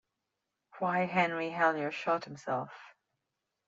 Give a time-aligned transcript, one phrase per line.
[0.79, 2.95] Why Henry Hellyer Shot Himself.